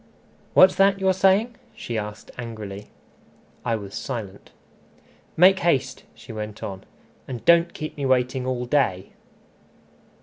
"What's 0.55 0.73
that 0.77 0.99
you're 0.99 1.13
saying?" 1.13 1.57
she 1.75 1.95
asked 1.95 2.31
angrily. 2.35 2.87
I 3.63 3.75
was 3.75 3.93
silent. 3.93 4.49
"Make 5.37 5.59
haste," 5.59 6.05
she 6.15 6.33
went 6.33 6.63
on, 6.63 6.85
"and 7.27 7.45
don't 7.45 7.71
keep 7.75 7.95
me 7.97 8.07
waiting 8.07 8.47
all 8.47 8.65
day." 8.65 9.11